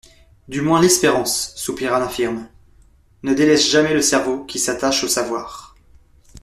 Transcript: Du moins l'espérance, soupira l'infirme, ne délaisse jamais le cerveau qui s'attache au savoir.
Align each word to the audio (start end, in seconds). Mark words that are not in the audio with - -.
Du 0.47 0.61
moins 0.61 0.81
l'espérance, 0.81 1.53
soupira 1.55 1.99
l'infirme, 1.99 2.49
ne 3.21 3.35
délaisse 3.35 3.69
jamais 3.69 3.93
le 3.93 4.01
cerveau 4.01 4.43
qui 4.45 4.57
s'attache 4.57 5.03
au 5.03 5.07
savoir. 5.07 5.75